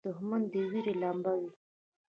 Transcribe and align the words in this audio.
دښمن 0.07 0.41
د 0.51 0.53
وېرې 0.71 0.93
لمبه 1.01 1.33
وي 1.39 1.49